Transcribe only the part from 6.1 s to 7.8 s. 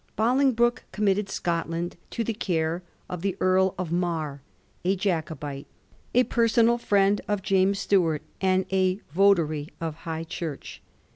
a personal friend of James